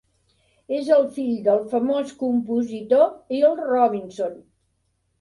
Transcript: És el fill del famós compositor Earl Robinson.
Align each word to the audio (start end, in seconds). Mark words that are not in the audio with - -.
És 0.77 0.89
el 0.95 1.05
fill 1.17 1.35
del 1.49 1.61
famós 1.75 2.15
compositor 2.23 3.09
Earl 3.41 3.65
Robinson. 3.71 4.39